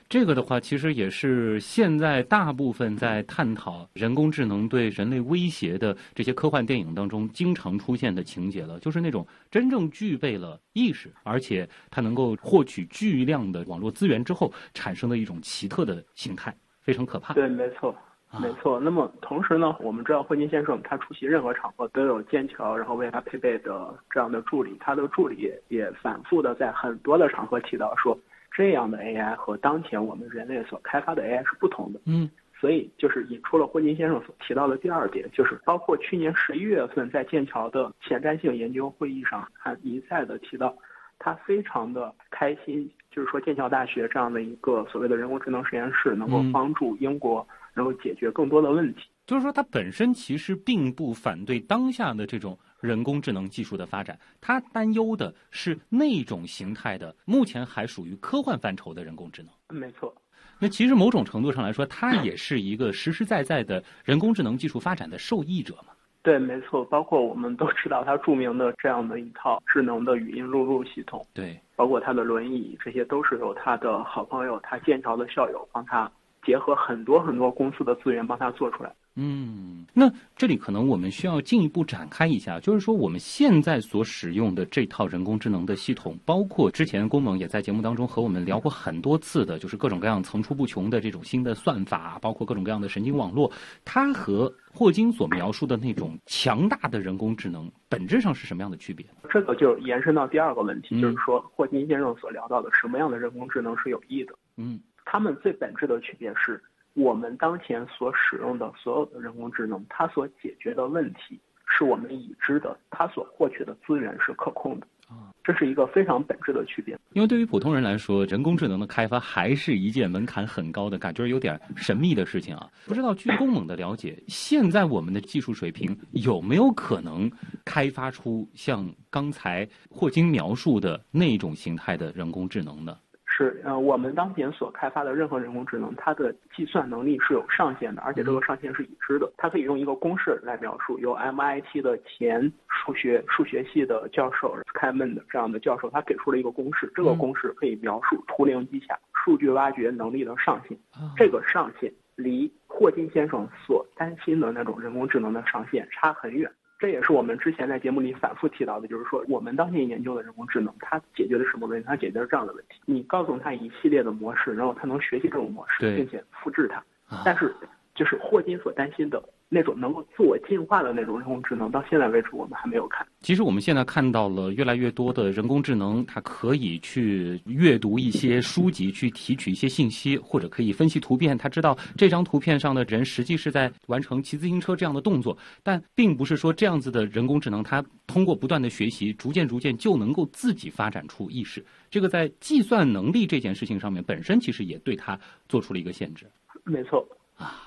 [0.10, 17.34] 这个的话，其实也是现在大部分在探讨人工智能对人类威胁的这些科幻电影当中经常出现的情节了，就是那种真正具备了意识，而且它能够获取巨量的网络资源之后产生的一种奇特的形态，非常可怕。
[17.34, 17.94] 对，没错，
[18.40, 18.80] 没错。
[18.80, 28.18] 那么同时呢，我们知道霍金先生他出席任何场合都有剑桥，然后为他配备的这样的助理，他的助理也反复的在很多的场合提到说。
[28.58, 32.28] 这样的 AI 和当前我们人类所开发的 AI 是不同的，嗯，
[32.60, 40.76] 所以就是引出了霍金先生所提到的第二点，就是包括去年十一月份在剑桥的前瞻性研究会议上，他一再的提到，
[41.20, 49.02] 他非常的开心，就是说剑桥大学这样的一个所谓的人工智能实验室能够帮助英国，能够解决更多的问题。
[49.28, 52.58] 就是说，他本身其实并不反对当下的这种。
[52.80, 59.80] 人工智能技术的发展，他担忧的是那种形态的，目前还属于科幻范畴的人工智能。
[59.80, 60.14] 没错，
[60.60, 65.94] 那其实某种程度上来说，它也是一个实实在在的人工智能技术发展的受益者嘛。
[66.24, 76.12] 对，没错，包括我们都知道它著名的这样的一套智能的语音录入系统，对，包括它的轮椅，这些都是由他的好朋友，他剑桥的校友帮他
[76.44, 78.94] 结合很多很多公司的资源帮他做出来。
[79.20, 93.52] 嗯，那这里可能我们需要进一步展开一下，就是说我们现在所使用的这套人工智能的系统，包括之前龚猛也在节目当中和我们聊过很多次的，就是各种各样层出不穷的这种新的算法，包括各种各样的神经网络，
[93.84, 99.04] 它和霍金所描述的那种强大的人工智能本质上是什么样的区别？
[99.32, 104.36] 这个就延伸到第二个问题，就是说霍金先生所聊到的什么样的人工智能是有益的？
[104.58, 106.62] 嗯，他们最本质的区别是。
[106.98, 114.88] 我们当前所使用的所有的人工智能，它所解决的问题是我们已知的，它所获取的资源是可控的。
[115.08, 116.98] 啊，这是一个非常本质的区别。
[117.14, 122.68] 因为对于普通人来说，人工智能的开发还是一件门槛很高的、感觉有点神秘的事情啊。
[122.88, 127.32] 不知道据龚猛的了解，现在我们的技术水平有没有可能
[127.64, 132.98] 开发出像刚才霍金描述的那种形态的人工智能呢？
[133.38, 139.32] 是，呃，我们当前所开发的任何人工智能，它的计算能力是有上限的，而且这个上限是已知的。
[139.38, 150.76] 它可以用一个公式来描述，由 MIT 的前数学数学系的教授开门的这样的教授，他给出了一个公式，这个公式可以描述图灵机下数据挖掘能力的上限。
[151.16, 156.52] 这个上限离霍金先生所担心的那种人工智能的上限差很远。
[156.80, 161.88] 这也是我们之前在节目里反复提到的，就是说我们当前研究的人工智能，它解决的什么问题？
[161.88, 166.84] 它解决了这样的问题：你告诉它一系列的模式，然后它能学习这种模式，并且复制它。
[167.26, 167.56] 但是，
[167.96, 169.22] 就是霍金所担心的。
[169.50, 173.08] 那种能够自我进化的那种人工智能，到现在为止我们还没有看。
[173.22, 181.38] 其实我们现在看到了越来越多的人工智能，它可以去阅读一些书籍，去提取一些信息，或者可以分析图片。
[181.38, 191.66] 它知道这张图片上的人实际是在完成骑自行车这样的动作，但并不是说这样子的人工智能，它通过不断的学习，逐渐逐渐就能够自己发展出意识。
[191.90, 196.26] 这个在计算能力这件事情上面，本身其实也对它做出了一个限制。
[196.66, 197.08] 没错
[197.38, 197.64] 啊。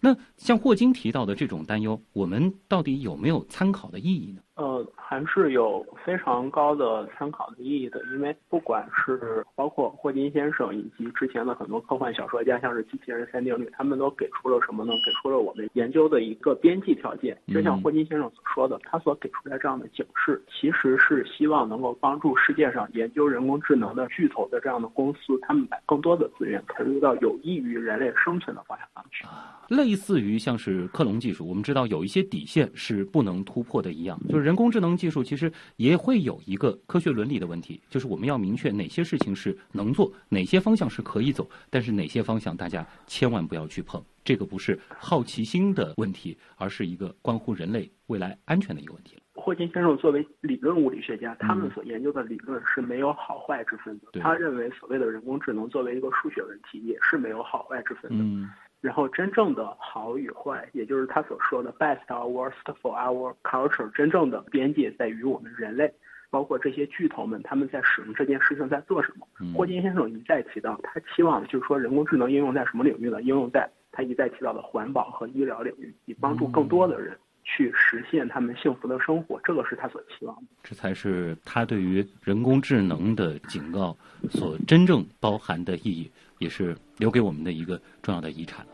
[0.00, 4.42] 那像霍金提到的这种担忧，我们到底有没有参考的意义呢？
[4.54, 14.92] 呃，还是有非常高的参考的意义的，因为不管是包括霍金先生以及之前的很多科幻小说家，像是机器人三定律，他们都给出了什么呢？
[15.06, 17.40] 给出了我们研究的一个边际条件。
[17.46, 29.24] 就像霍金先生所说的，他所给出来这样的警示，其实是希望能够帮助世界上研究人工智能的巨头的这样的公司，他们把更多的资源投入到有益于人类生存的方向上去。
[29.68, 34.48] 类似于像是克隆技术，我们知道有一些底线是不能突破的一样，就是。
[34.48, 44.02] 人工智能技术其实也会有一个科学伦理的问题，就是我们要明确哪些事情是能做，哪些方向是可以走，但是哪些方向大家千万不要去碰。
[44.24, 49.18] 这个不是好奇心的问题，而是一个关乎人类未来安全的一个问题。
[49.34, 54.20] 霍金先生作为理论物理学家，他们所研究的理论是没有好坏之分的。
[54.20, 58.48] 他认为所谓的人工智能作为一个数学问题，也是没有好坏之分的。
[58.80, 65.92] 然后，真正的好与坏，也就是他所说的 best or worst for our culture，真正的边界在于我们人类，
[66.30, 69.26] 包括这些巨头们，他们在使用这件事情在做什么。
[69.52, 73.20] 霍金先生一再提到，他期望就是说人工智能应用在什么领域呢？
[73.20, 79.40] 应用在他一再提到的环保和医疗领域，以帮助更多的人去实现他们幸福的生活。
[79.42, 80.42] 这个是他所期望的。
[80.62, 83.96] 这才是他对于人工智能的警告
[84.30, 86.08] 所真正包含的意义。
[86.38, 88.72] 也是留给我们的一个重要的遗产了。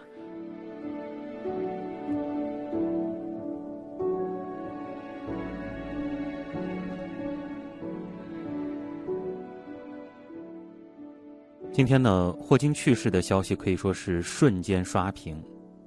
[11.73, 15.43] 今天呢，霍金去世的消息可以说是瞬间刷屏，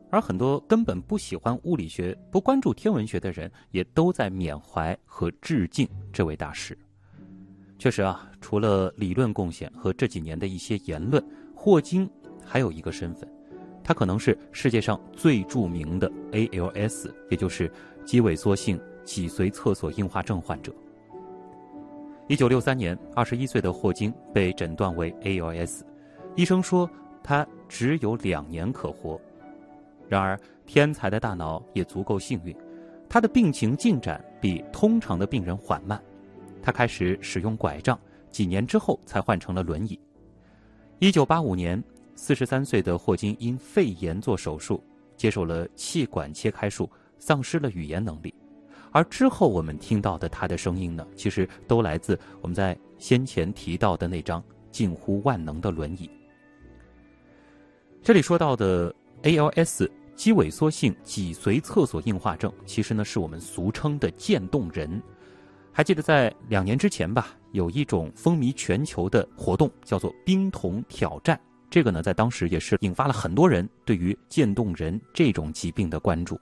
[0.09, 6.77] 而很多根本不喜欢物理学、不关注天文学的人，也都在缅怀和致敬这位大师。
[7.79, 11.23] 确实啊，除了理论贡献和这几年的一些言论。
[11.59, 12.07] 霍金
[12.45, 13.27] 还有一个身份，
[13.83, 17.69] 他可能是世界上最著名的 ALS，也就是
[18.05, 20.71] 肌萎缩性脊髓侧索硬化症患者。
[22.27, 25.81] 一九六三年，二十一岁的霍金被诊断为 ALS，
[26.35, 26.87] 医生说
[27.23, 29.19] 他只有两年可活。
[30.07, 32.55] 然而，天才的大脑也足够幸运，
[33.09, 36.01] 他的病情进展比通常的病人缓慢，
[36.61, 39.99] 他开始使用拐杖，几年之后才换成了轮椅。
[40.99, 41.81] 一九八五年，
[42.15, 44.83] 四十三岁的霍金因肺炎做手术，
[45.15, 48.33] 接受了气管切开术，丧失了语言能力。
[48.91, 56.09] 而之后我们听到的他的声音呢，其实都来自我们在先前提到的那张近乎万能的轮椅。
[58.01, 64.99] 这里说到的 ALS 肌萎缩性脊髓侧索硬化症，其实呢是我们俗称的渐冻人。
[65.77, 71.39] 还记得在两年之前吧，有一种风靡全球的活动叫做冰桶挑战。
[71.69, 76.35] 这个呢，在当时也是引发了很多人对于渐冻人这种疾病的关注。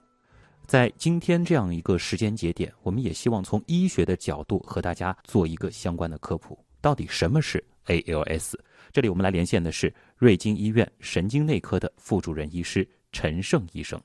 [0.66, 6.58] 在今天这样一个时间节点，我们也希望从医学的角度和大家做一个相关的科普。
[6.80, 8.54] 到底什么是 ALS？
[8.90, 14.00] 这里我们来连线的是瑞金医院神经内科的副主任医师陈胜医生。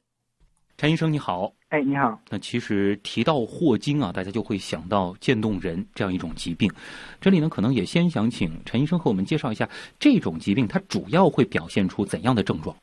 [0.81, 2.19] 陈医生你好，哎你好。
[2.27, 6.71] 那其实提到霍金啊，大家就会想到渐冻人这样一种疾病。
[7.19, 12.75] 这里呢，可能也先想请陈医生和我们介绍一下这种疾病，它主要会表现出怎样的症状？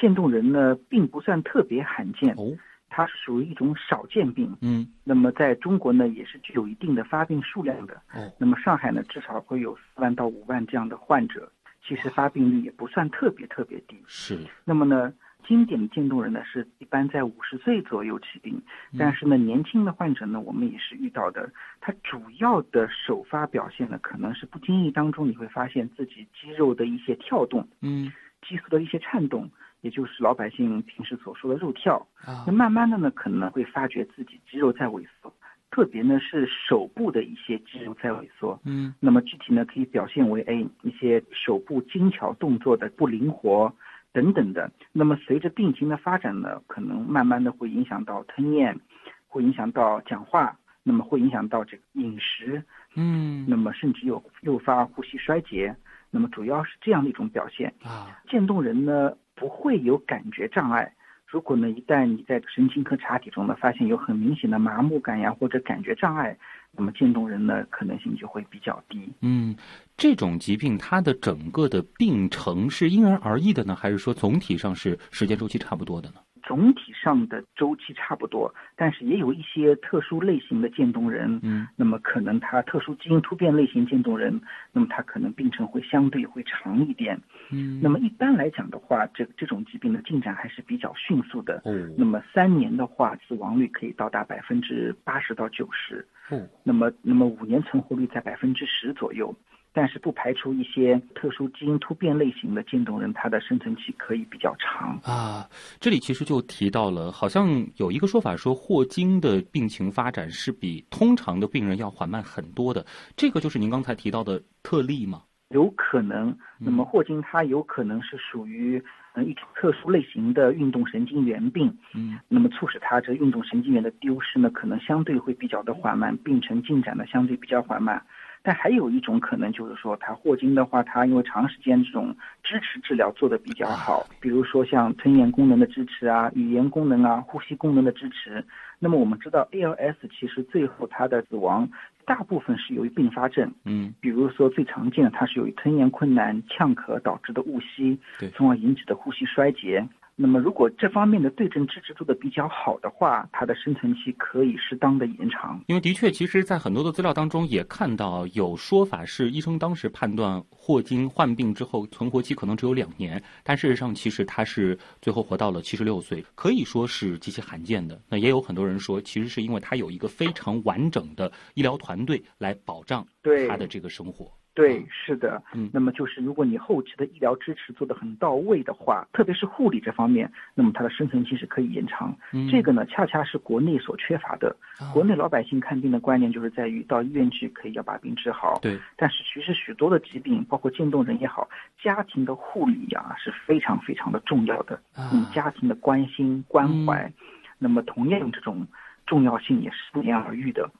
[0.00, 2.34] 渐冻人呢，并不算特别罕见。
[2.36, 2.50] 哦，
[2.90, 4.52] 它属于一种少见病。
[4.60, 7.94] 嗯，那么在中国呢，也是具有一定的发病数量的。
[8.14, 11.48] 哦，那么上海呢，至少会有四万到五万这样的患者，
[11.86, 13.96] 其实发病率也不算特别特别低。
[14.08, 14.40] 是。
[14.64, 15.12] 那么呢，
[15.46, 18.60] 经典的渐冻人呢，是一般在五十岁左右起病，
[18.98, 21.50] 但是呢，年轻的患者呢，我们也是遇到的。
[21.80, 28.12] 他主要的首发表现呢，可能是不经意当中你会发现自己肌肉的一些跳动，嗯，
[28.46, 29.50] 激素的一些颤动。
[29.82, 35.30] 也就是老百姓平时所说的肉跳，啊，那慢慢的呢，可能会发觉自己肌肉在萎缩，
[35.70, 43.70] 特别呢是手部的一些肌肉在萎缩，嗯，那么具体呢可以表现为哎一些手部精巧动作的不灵活
[44.14, 44.72] 等等的。
[44.92, 48.80] 那么随着病情的发展呢，可能慢慢的会影响到吞咽，
[49.28, 55.76] 会影响到讲话，那么会影响到这个饮食，嗯，那么甚至有诱发呼吸衰竭，
[56.10, 58.18] 那么主要是这样的一种表现啊。
[58.26, 59.12] 渐冻人呢。
[59.36, 60.94] 不会有感觉障碍。
[61.26, 66.38] 如果呢，一旦你在神经科查体中呢发现有很明显的麻木感呀或者感觉障碍，
[66.76, 69.08] 那么渐冻人的可能性就会比较低。
[69.20, 69.54] 嗯，
[69.96, 76.16] 这种疾病它的整个的病程是因人而异的呢，还是说总体上是时间周期差不多的呢？
[76.46, 84.40] 总体上的周期差不多，但是也有一些特殊类型的渐冻人，嗯，那么可能他特殊基因突变类型渐冻人，
[84.72, 87.18] 那么他可能病程会相对会长一点，
[87.50, 99.34] 嗯，那么一般来讲的话，这这种疾病的进展还是比较迅速的，嗯，那么三年的话，死亡率可以到达百分之八十到九十，嗯，那么那么五年存活率在百分之十左右。
[99.76, 105.48] 但是不排除一些特殊基因突变类型的渐冻人，他的生存期可以比较长啊。
[105.80, 112.86] 这里其实就提到了，好像有一个说法说，霍金的病情发展是比通常的病人要缓慢很多的。
[113.16, 115.22] 这个就是您刚才提到的特例吗？
[115.48, 116.36] 有可能。
[116.58, 118.82] 那么霍金他有可能是属于
[119.14, 128.00] 嗯一种特殊类型的运动神经元病，嗯，那么促使他这运动神经元的丢失呢，可能相对会比较的缓慢，病程进展的相对比较缓慢。
[128.46, 138.44] 但还有一种可能就是说，他霍金的话，他因为长时间这种支持治疗做得比较好，比如说像吞咽功能的支持啊、语言功能啊、呼吸功能的支持。
[138.78, 141.66] 那么我们知道，ALS 其实最后它的死亡
[142.04, 149.88] 大部分是由于并发症，嗯，比如说最常见的，它是由于吞咽困难、呛咳导致的误吸，对，从而引起的呼吸衰竭。
[150.16, 155.60] 那么，如果这方面的对症支持做的比较好的话，它的生存期可以适当的延长。
[155.66, 168.00] 因为的确，其实，在很多的资料当中也看到有说法是，医生当时判断霍金患病之后存活期可能只有两年，但事实上，其实他是最后活到了七十六岁，可以说是极其罕见的。
[168.08, 173.04] 那也有很多人说，其实是因为他有一个非常完整的医疗团队来保障
[173.48, 174.30] 他的这个生活。
[174.54, 182.16] 对，是的，嗯，那么就是如果你后期的医疗支持做得很到位的话，特别是护理这方面，那么它的生存期是可以延长。
[182.32, 184.54] 嗯，这个呢，恰恰是国内所缺乏的。
[184.92, 188.56] 国内老百姓看病的观念就是在于到医院去可以要把病治好。
[188.62, 191.48] 对，但是其实许多的疾病，包括渐冻人也好，
[191.82, 194.80] 家庭的护理呀是非常非常的重要的。
[194.96, 197.12] 嗯，家庭的关心关怀，
[197.58, 198.64] 那么同样这种
[199.04, 200.70] 重要性也是不言而喻的。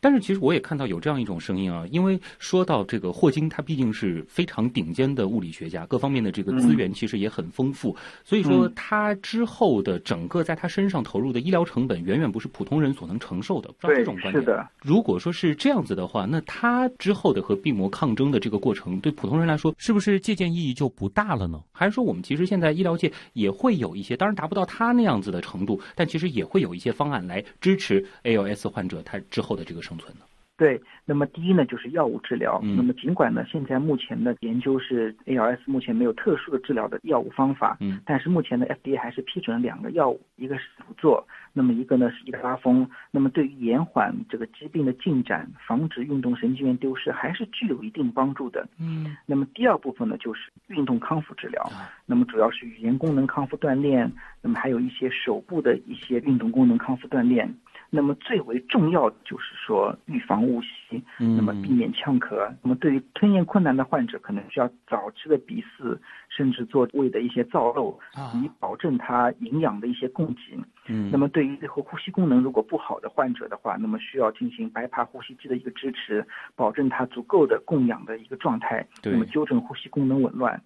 [0.00, 13.70] 但是其实我也看到有这样一种声音啊，因为说到这个霍金，他毕竟是非常顶尖的物理学家，各方面的这个资源其实也很丰富，所以说他之后的整个在他身上投入的医疗成本远远不是普通人所能承受的。
[13.78, 14.42] 不知道这种观点。
[14.42, 14.66] 是的。
[14.82, 21.62] 如果说是这样子的话，那他之后的和病魔抗争的这个过程，对普通人来说，是不是借鉴意义就不大了呢？
[21.72, 30.24] 还是说我们其实现在医疗界也会有一些，当然达不到他那样子的程度，但其实也会有一些方案来支持 ALS 患者他之后的这个生存呢？
[30.56, 32.60] 对，那么第一呢，就是药物治疗。
[32.62, 42.86] 嗯、那么尽管呢，现在目前的研究是 ALS 目前没有特殊的治疗的药物方法，嗯，但是目前的 FDA 还是批准了两个药物，一个是辅佐，那么一个呢是伊德拉峰。
[43.10, 48.68] 那么对于延缓这个疾病的进展，防止运动神经元丢失，还是具有一定帮助的。
[48.78, 51.62] 嗯，那么第二部分呢，就是运动康复治疗。
[51.72, 57.50] 啊、那么主要是语言功能康复锻炼，那么还有一些手部的一些运动功能康复锻炼。
[57.92, 62.48] 那么最为重要的就是说预防误吸，那么避免呛咳。
[62.62, 65.98] 那么对于吞咽困难的患者，可能需要早期的鼻饲，
[66.28, 67.98] 甚至做胃的一些造瘘，
[68.42, 70.56] 以保证他营养的一些供给。
[70.86, 76.24] 嗯，那么对于最后呼吸功能如果不好的患者的话，那么需要进行白爬呼吸机的一个支持，
[76.54, 78.86] 保证他足够的供氧的一个状态。
[79.02, 80.62] 对，那么纠正呼吸功能紊乱。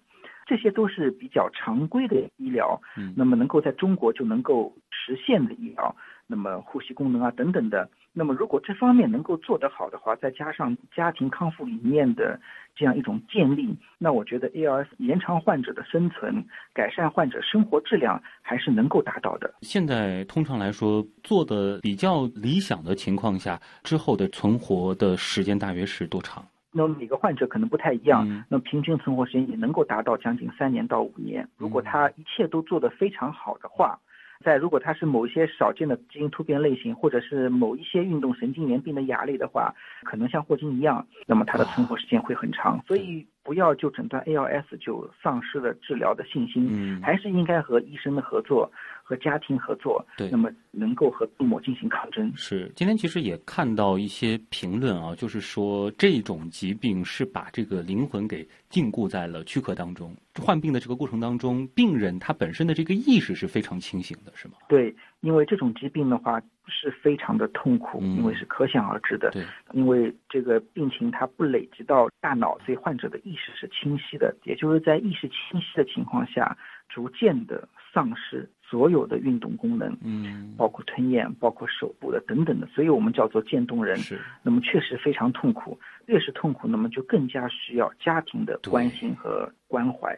[0.47, 5.95] 这些都是比较常规的医疗，嗯，那么能够在中国就能够实现的医疗。
[6.27, 7.89] 那么呼吸功能啊等等的。
[8.17, 12.39] 那么如果这方面能够做得好的话，再加上家庭康复理念的
[12.73, 19.53] 这样一种建立，那我觉得 ALS 延长患者的生存，改善患者生活质量还是能够达到的。
[19.61, 26.41] 现在通常来说，做的比较理想的情况下，之后的存活的时间大约是多长？
[26.71, 31.45] 那么每个患者可能不太一样，那平均存活时间也能够达到将近三年到五年。
[31.57, 33.99] 如果他一切都做得非常好的话。
[34.43, 39.73] 在如果它是某一些少见的基因突变类型，或者是某一些运动神经元病的亚类的话，
[40.03, 42.83] 可能像霍金一样，那么它的存活时间会很长。
[42.87, 48.71] 所以不要就诊断 ALS 就丧失了治疗的信心，嗯还是应该和医生的合作。
[49.07, 52.33] 和家庭合作，对，那么能够和病魔进行抗争。
[52.35, 60.11] 是，今天其实也看到一些评论啊，就是说这种疾病是把这个灵魂给禁锢在了躯壳当中。
[60.41, 64.55] 患病的这个过程当中，病人他本身的这个意识是非常清醒的，是吗？
[64.67, 69.31] 对，因为这种疾病的话是非常的痛苦，因为是可想而知的。
[69.31, 76.57] 对，因为这个病情它不累积到大脑，所以患者的意识是清晰的，也就是在意识清晰的情况下，
[76.89, 78.49] 逐渐的丧失。
[78.69, 83.97] 所有的运动功能，嗯，包括吞咽，包括手部的等等的，所以我们叫做渐冻人。
[83.97, 90.17] 是，那么确实非常痛苦，越是痛苦，那么就更加需要家庭的关心和关怀。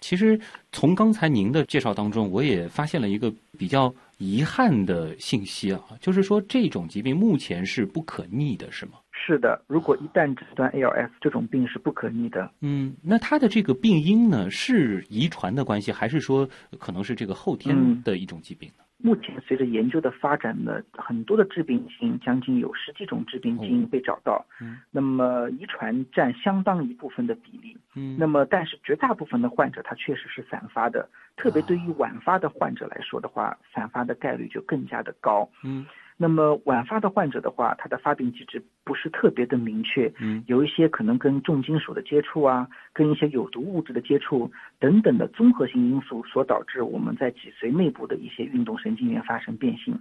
[0.00, 0.38] 其实
[0.72, 8.92] 从刚才您的介绍当中，我也发现了一个比较遗憾的信息啊，就是说这种疾病目前是不可逆的，是吗？
[9.22, 12.50] 是的，如果一旦诊断 ALS 这种病是不可逆的。
[12.60, 16.48] 嗯，那它的这个病因呢，是遗传的关系，还是说
[16.78, 18.84] 可能是这个后天的一种疾病呢？
[19.02, 24.44] 目前随着研究的发展呢，很多的致病基因，将近有十几种致病基因被找到。
[24.60, 27.76] 嗯，那么遗传占相当一部分的比例。
[27.94, 35.48] 嗯，那么但是绝大部分的患者他确实是散发的，特别对于晚发的患者来说的话，散发的概率就更加的高。
[35.62, 35.86] 嗯。
[36.22, 49.98] 那么晚发的患者的话，他的发病机制不是特别的明确，嗯，有一些可能跟重金属的接触啊，跟一些有毒物质的接触等等的综合性因素所导致我们在脊髓内部的一些运动神经元发生变性。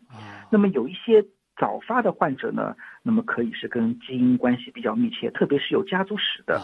[0.49, 1.25] 那么有一些
[1.57, 6.59] 早发的患者呢，那么可以是跟基因关系比较密切，特别是有家族史的。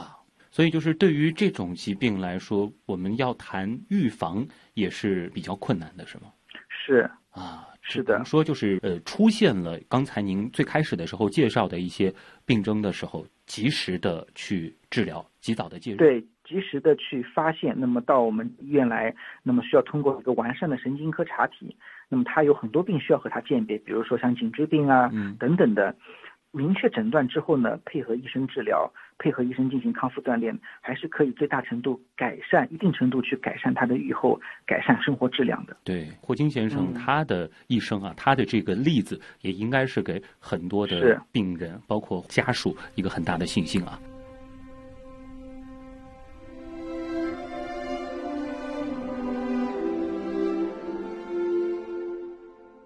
[0.52, 6.24] 所以就是对于这种疾病来说，我们要谈预防也是比较困难的，是吗？
[6.68, 7.70] 是啊。
[7.88, 12.12] 是的，说就是呃，出现了刚才您最开始的时候介绍的一些
[12.44, 15.98] 病症的时候，及时的去治疗，及早的介入。
[15.98, 21.76] 对，及时的去发现，那么到我们医院来，那么需要通过一个完善的神经科查体，
[22.10, 25.96] 那么它有很多病需要和它鉴别，比如说像颈椎病啊嗯等等的。
[26.56, 28.90] 明确诊断之后呢，配合医生治疗，
[29.20, 35.76] 配合医生进行康复锻炼，还是可以最大程度改善，一定程度去改善他的预后，改善生活质量的。
[35.84, 44.00] 对，霍金先生他的一生啊，他的这个例子也应该是给很多的病人，包括家属一个很大的信心啊。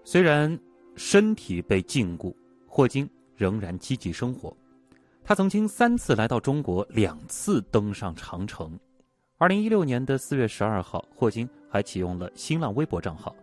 [0.03, 0.57] 虽然
[0.95, 2.33] 身体被禁锢，
[2.65, 3.07] 霍金。
[3.39, 4.53] 仍然积极生活，
[5.23, 8.77] 他曾经三次来到中国，两次登上长城。
[9.37, 13.33] 二零一六年的四月十二号，霍金还启用了新浪微博账号。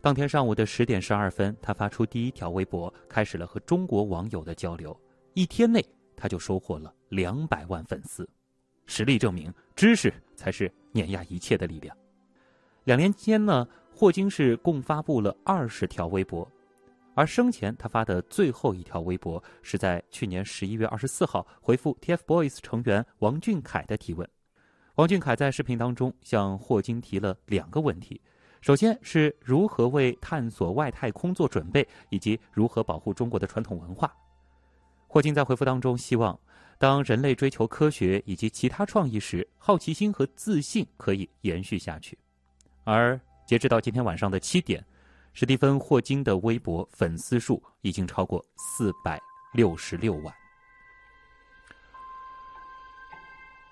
[0.00, 4.96] 当天上午的十点十二分，他发出第一条微博，开始了和中国网友的交流。
[5.34, 5.84] 一天内，
[6.14, 8.28] 他就收获了两百万粉丝。
[8.86, 11.96] 实力证明，知识才是碾压一切的力量。
[12.84, 16.48] 两年间呢，霍金是共发布了二十条微博。
[17.14, 24.26] 而生前他发的最后一条微博是在去年十一月二十四号回复 TFBOYS 成员王俊凯的提问。
[24.94, 28.20] 王俊凯在视频当中向霍金提了两个问题：
[28.60, 34.14] 首先是如何为探索外太空做准备，以及如何保护中国的传统文化。
[35.06, 36.38] 霍金在回复当中希望，
[36.78, 42.16] 当人类追求科学以及其他创意时，好奇心和自信可以延续下去。
[42.84, 44.82] 而截止到今天晚上的七点。
[45.32, 49.20] 史蒂芬·霍金的微博粉丝数已经超过四百
[49.54, 50.34] 六十六万。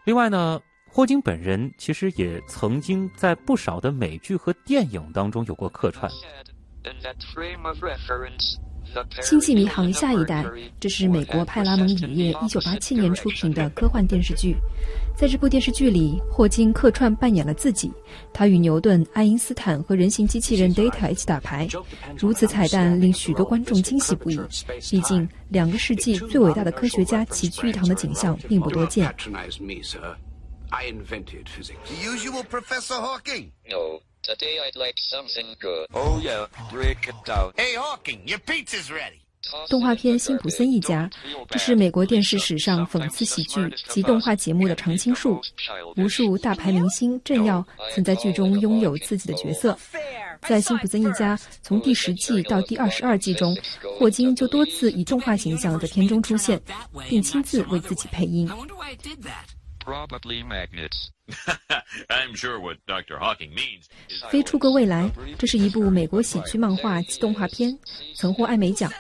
[0.05, 6.11] 另外呢，霍金本人其实也曾经在不少的美剧和电影当中有过客串。
[9.23, 10.45] 星际迷航：下一代，
[10.79, 14.57] 这是美国派拉蒙影业一九八七年出品的科幻电视剧。
[15.17, 17.93] 在这部电视剧里，霍金客串扮演了自己，
[18.33, 21.69] 他与牛顿、爱因斯坦和人形机器人 Data 一起打牌。
[22.17, 24.41] 如此彩蛋令许多观众惊喜不已。
[24.91, 29.15] 毕竟，两个世纪最伟大的科学家齐聚一堂的景象并不多见。
[34.31, 35.89] Today I'd like something good.
[35.93, 37.53] Oh yeah, break it down.
[37.57, 39.19] Hey Hawking, your pizza's ready.
[39.69, 41.11] 动画片《辛普森一家》，
[41.49, 45.41] 这是美国电视史上讽刺喜剧及动画节目的常青树。
[45.97, 49.77] 无数大牌明星、政要曾在剧中拥有自己的角色。
[50.43, 53.57] 在《辛普森一家》从第十季到第二十二季中，
[53.99, 56.61] 霍金就多次以动画形象在片中出现，
[57.09, 58.49] 并亲自为自己配音。
[64.31, 67.77] 飞出个未来，这是一部美国喜剧漫画及动画片，
[68.15, 68.93] 曾获艾美奖。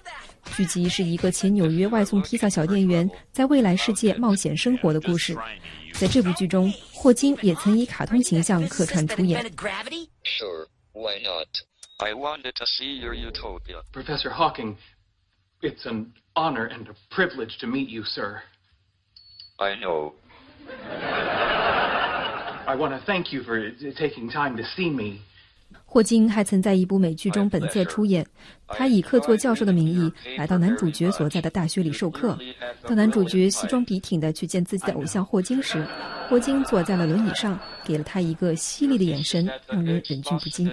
[0.56, 5.36] 剧集是一个前纽约外送披萨小店员在未来世界冒险生活的故事。
[5.92, 9.44] 在这部剧中，霍金也曾以卡通形象客串出演。
[10.24, 11.48] Sure, why not?
[11.98, 13.82] I wanted to see your utopia.
[13.92, 14.76] Professor Hawking,
[15.60, 18.42] it's an honor and a privilege to meet you, sir.
[19.58, 20.14] I know.
[22.66, 23.58] I want to thank you for
[23.94, 25.18] taking time to see me.
[25.84, 28.24] 霍金还曾在一部美剧中本色出演。
[28.68, 32.38] 他以客座教授的名义来到男主角所在的大学里授课。
[32.82, 35.84] 当男主角西装笔挺地去见自己的偶像霍金时，
[36.28, 40.70] 霍金坐在了轮椅上，给了他一个犀利的眼神，让人忍俊不禁。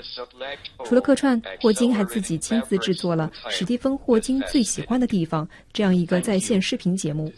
[0.85, 7.33] 除了客串，霍金还自己亲自制作了史蒂芬·霍金最喜欢的地方这样一个在线视频节目。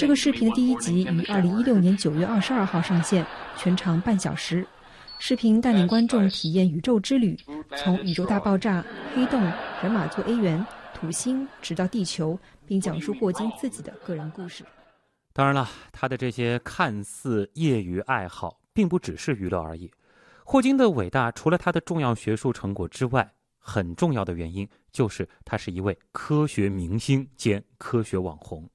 [0.00, 3.26] 这个视频的第一集于二零一六年九月二十二号上线，
[3.58, 4.66] 全长半小时。
[5.18, 7.38] 视频带领观众体验宇宙之旅，
[7.76, 8.82] 从宇宙大爆炸、
[9.14, 9.38] 黑洞、
[9.82, 14.64] 人马座 A 源、土星，直到地球，并讲述霍金自己的个人故事。
[15.34, 19.90] 当然了，他的这些看似业余爱好，并不只是娱乐而已。
[20.44, 28.66] 霍金的伟大，除了他的重要学术成果之外，很重要的原因就是他是一位科学明星兼科学网红。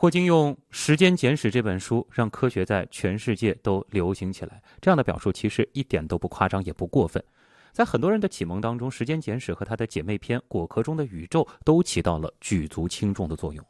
[0.00, 7.22] 霍金用《时间简史》这本书让科学在全世界都流行起来，这样的表述其实一点都不夸张，也不过分。
[7.70, 13.62] 在很多人的启蒙当中，《时间简史》和他的姐妹篇《果壳中的宇宙》都起到了举足轻重的作用。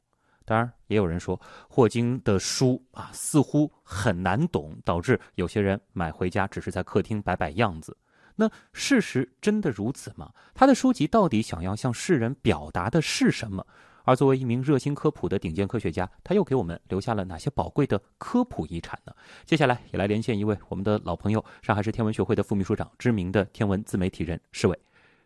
[0.44, 1.36] 当然，也有人说
[1.68, 7.96] 霍金的书啊似乎很难懂，导致有些人买回家只是在客厅摆摆样子。
[8.36, 10.30] 那事实真的如此吗？
[10.54, 13.66] 他的书籍到底想要向世人表达的是什么？
[14.04, 19.12] 而作为一名热心科普的顶尖科学家，他又给我们留下了哪些宝贵的科普遗产呢？
[19.44, 24.78] 接下来也来连线一位我们的老朋友，上海市天文学会的副秘书长，知名的天文自媒体人施伟。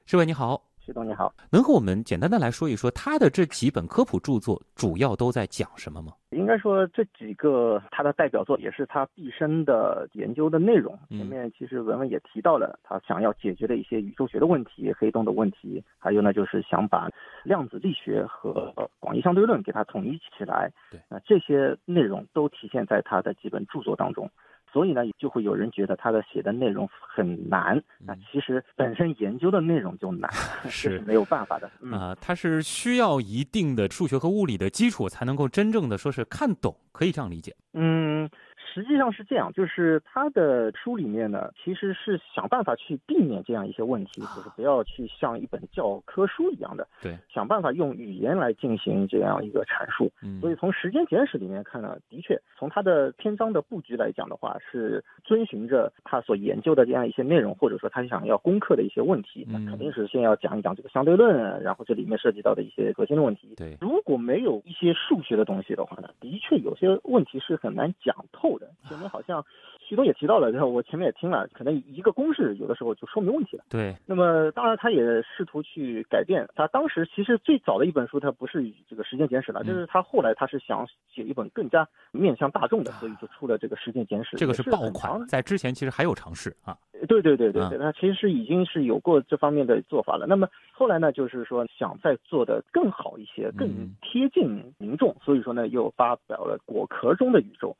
[0.06, 6.12] 施伟你好，徐总你好，能和我们简单的来说一说他的这几本科普著作主要都在讲什么吗？
[6.28, 10.94] 应该说这几个他的代表作也是他毕生的研究的内容。
[11.08, 17.08] 前面其实文文也提到了他想要解决的一些宇宙学的问题、黑洞的问题，还有呢就是想把
[17.44, 18.70] 量子力学和
[19.00, 20.70] 广义相对论给它统一起来。
[20.90, 24.30] 对，那这些内容都体现在他的几本著作当中。
[24.74, 27.80] 所以呢，就会有人觉得他的写的内容很难。
[28.00, 30.28] 那其实本身研究的内容就难，
[30.68, 31.70] 是没有办法的。
[31.96, 37.54] 啊，他是需要一定的数学和物理的基础，才能够真正的说是看懂，可以这样理解。
[37.74, 38.28] 嗯。
[38.74, 50.10] 实际上是这样，就是他的书里面呢，其实是想办法去避免这样一些问题，就是不要去像一本教科书一样的，对，想办法用语言来进行这样一个阐述。
[50.24, 63.54] 嗯，所以从时间简史里面看呢，的确从他的篇章的布局来讲的话，是遵循着他所研究的这样一些内容，或者说他想要攻克的一些问题，那肯定是先要讲一讲这个相对论，然后这里面涉及到的一些核心的问题。
[63.56, 68.63] 对，如果没有一些数学的东西的话呢，的确有些问题是很难讲透的。
[68.88, 69.44] 前面好像
[69.86, 73.64] 徐东也提到了，然后我前面也听了，可能一个公式有的时候就说明问题了。
[73.68, 76.46] 对，那么当然他也试图去改变。
[76.54, 84.36] 他当时其实最早的一本书，他不是这个时间简史了，就是他后来他是想写一本更加面向大众的，所以就出了这个时间简史。
[84.36, 86.76] 这个是爆款，在之前其实还有尝试啊。
[87.06, 90.26] 对对对对对，他其实已经是有过这方面的做法了。
[90.26, 93.68] 那么后来呢，就是说想再做的更好一些，更
[94.00, 97.76] 贴近民众，所以说呢，又发表了《果壳中的宇宙》。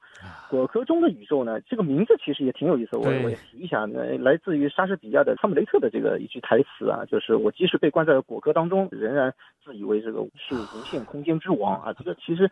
[0.51, 11.93] 果壳中的宇宙呢，这个名字其实也挺有意思，我我也提一下，呢，来自于莎士比亚的《哈姆雷特》的这个一句台词啊，就是我即使被关在果壳当中，仍然自以为这个是无限空间之王啊。
[11.93, 12.51] 这个其实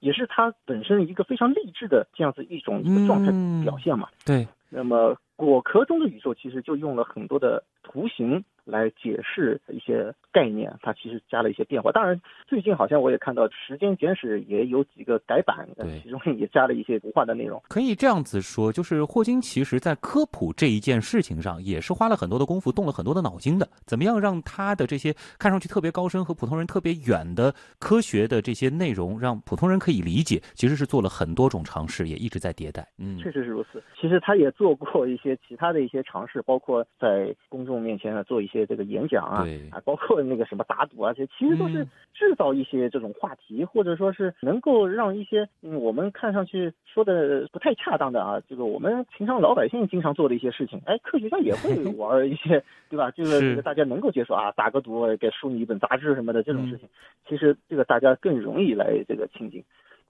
[0.00, 3.30] 也是他本身一个非常励志的这样子一种一个状态
[3.64, 4.08] 表现嘛。
[4.26, 4.44] 对。
[4.74, 11.90] 那么果壳中的宇宙其实就用了很多的图形来解释一些概念，它其实加了一些变化。
[11.90, 15.68] 当然，最近好像我也看到《时间简史》也有几个改版，
[16.02, 17.62] 其中也加了一些图画的内容。
[17.68, 23.68] 可以这样子说，就是霍金其实在科普这一件事情上也是花了很多的功夫，动了很多的脑筋的。
[23.84, 32.86] 怎么样让他的这些看上去特别高深和普通人特别远的科学的这些内容，让普通人可以理解，其实是做了很多种尝试，也一直在迭代。
[32.98, 33.82] 嗯，确实是如此。
[34.00, 53.10] 其实他也做过一些其他的一些尝试，包括在公众面前呢做一些这个演讲啊，啊，包括那个什么打赌啊，这其实都是制造一些这种话题，或者说是能够让一些嗯我们看上去说的不太恰当的啊，这个我们平常老百姓经常做的一些事情，哎，科学家也会玩一些， 对吧？
[53.10, 56.88] 这个这个大家能够接受啊，打个赌给输你一本杂志什么的这种事情，
[57.26, 59.64] 其实这个大家更容易来这个亲近。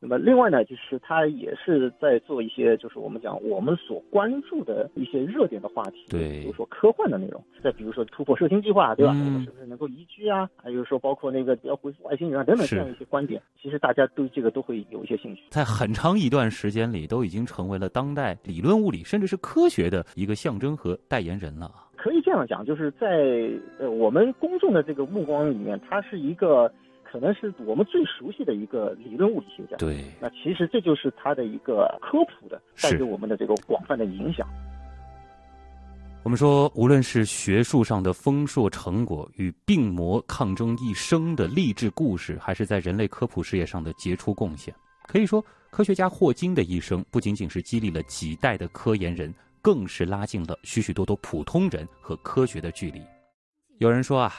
[0.05, 9.12] 那么另外呢，就是他也是在做一些，就是我们讲我们所关注的一些热点的话题，对，比如说科幻的内容，再比如说突破射星计划，对吧？
[9.12, 10.50] 我们是不是能够移居啊？
[10.57, 15.42] 还有说包括那个要回复外星人啊等等这样一些观点，其实大家对这个都会有一些兴趣。
[15.50, 21.70] 在很长一段时间里，都已经成为了当代理论物理甚至是科学的一个象征和代言人了。
[21.96, 23.48] 可以这样讲，就是在
[23.78, 26.72] 呃我们公众的这个目光里面，它是一个。
[27.12, 29.76] 可能是我们最熟悉的一个理论物理学家。
[29.76, 34.48] 对，那其实这就是他的一个科普的带给我们的这个广泛的影响。
[36.22, 44.74] 我们说，无论是学术上的丰硕成果与病魔抗争一生的励志故事，还是在人类科普事业上的杰出贡献，
[45.06, 53.02] 可以说，科学家霍金的一生不仅仅是激励了几代的科研人，更是拉近了许许多多普通人和科学的距离。
[53.78, 54.32] 有人说啊，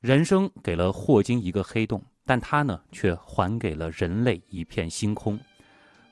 [0.00, 2.02] 人生给了霍金一个黑洞。
[2.28, 5.40] 但他呢，却还给了人类一片星空。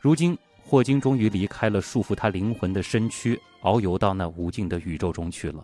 [0.00, 5.62] 如今，霍金终于离开了束缚他灵魂的身躯，遨游到那无尽的宇宙中去了。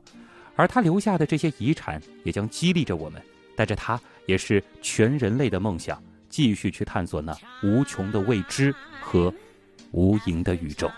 [0.55, 3.22] 而他留下的这些遗产，也将激励着我们，
[3.57, 9.32] 带着他，也是全人类的梦想，继续去探索那无穷的未知和
[9.92, 10.90] 无垠的宇宙。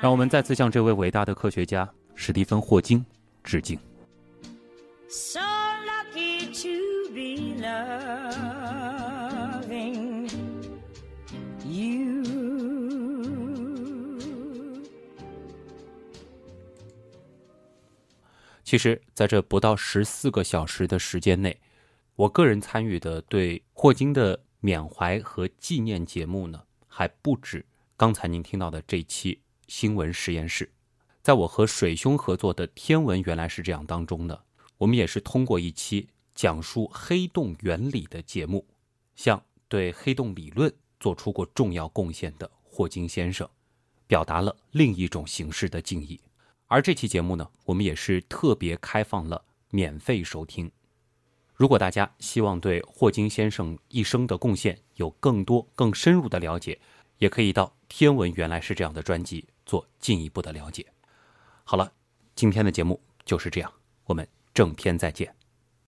[0.00, 3.04] 让我们再次向这位伟大的科学家史蒂芬·霍金
[3.42, 3.78] 致敬。
[5.08, 8.38] So lucky to be loving
[11.64, 12.24] you.
[18.64, 21.60] 其实，在这不到十四个小时的时间内，
[22.16, 27.64] 我个人参与的对霍金的缅怀和纪念节目呢，还不止。
[27.96, 30.68] 刚才您听到的这期新闻实验室，
[31.22, 34.40] 在我和水兄合作的《天文原来是这样》当中呢，
[34.78, 38.66] 我们也是通过一期讲述黑洞原理的节目，
[39.14, 43.48] 向对黑洞理论做出过重要贡献的霍金先生，
[44.08, 46.20] 表达了另一种形式的敬意。
[46.66, 50.68] 而这期节目呢，我们也是特别开放了免费收听。
[51.54, 56.80] 如果大家希望对霍金先生一生的贡献有更多、更深入的了解，
[57.18, 60.86] 也可以到《天文原来是这样的》专辑做进一步的了解。
[61.64, 61.92] 好了，
[62.34, 63.72] 今天的节目就是这样，
[64.04, 65.34] 我们正片再见。